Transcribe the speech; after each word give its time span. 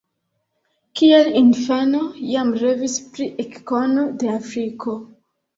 Kiel 1.01 1.29
infano 1.41 2.01
jam 2.31 2.51
revis 2.63 2.97
pri 3.13 3.29
ekkono 3.45 4.07
de 4.25 4.33
Afriko. 4.39 4.99